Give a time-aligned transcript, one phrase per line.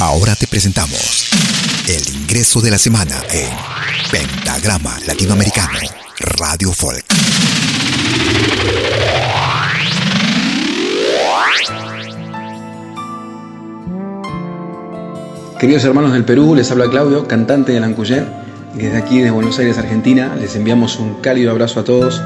[0.00, 1.28] Ahora te presentamos
[1.86, 3.50] el ingreso de la semana en
[4.10, 5.78] Pentagrama Latinoamericano
[6.38, 7.04] Radio Folk.
[15.58, 18.26] Queridos hermanos del Perú, les habla Claudio, cantante de Lancuyén.
[18.74, 22.22] Y desde aquí, de Buenos Aires, Argentina, les enviamos un cálido abrazo a todos.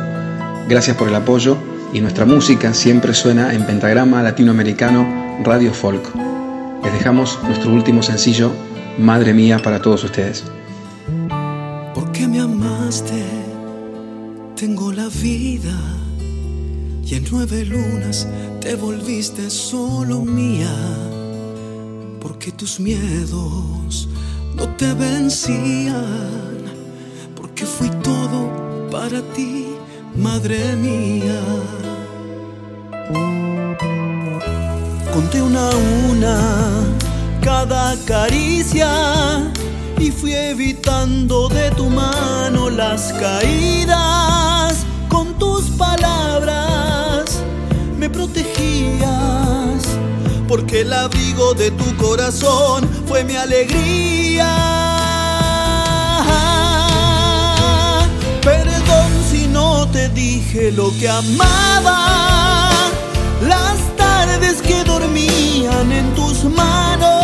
[0.69, 1.59] Gracias por el apoyo
[1.93, 6.34] y nuestra música siempre suena en pentagrama latinoamericano Radio Folk.
[6.85, 8.53] Les dejamos nuestro último sencillo,
[8.99, 10.45] Madre Mía, para todos ustedes.
[11.95, 13.25] Porque me amaste,
[14.55, 15.77] tengo la vida
[17.05, 18.29] y en nueve lunas
[18.61, 20.73] te volviste solo mía
[22.25, 24.09] porque tus miedos
[24.57, 26.63] no te vencían,
[27.37, 29.67] porque fui todo para ti,
[30.17, 31.41] madre mía.
[35.15, 35.77] Conté una a
[36.11, 36.41] una
[37.41, 39.45] cada caricia
[39.97, 44.85] y fui evitando de tu mano las caídas.
[45.09, 47.45] Con tus palabras
[47.97, 49.85] me protegías
[50.49, 54.51] porque el abrigo de tu corazón fue mi alegría.
[58.43, 62.15] Perdón si no te dije lo que amaba,
[65.75, 67.24] dormían en tus manos,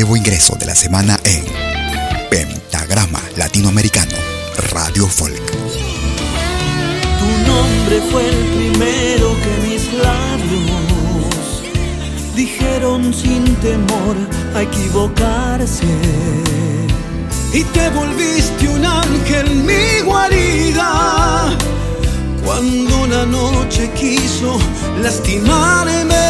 [0.00, 1.44] nuevo ingreso de la semana en
[2.30, 4.16] Pentagrama Latinoamericano
[4.72, 5.44] Radio Folk.
[7.18, 11.62] Tu nombre fue el primero que mis labios
[12.34, 14.16] dijeron sin temor
[14.54, 15.84] a equivocarse.
[17.52, 21.54] Y te volviste un ángel, mi guarida,
[22.42, 24.58] cuando una noche quiso
[25.02, 26.29] lastimarme.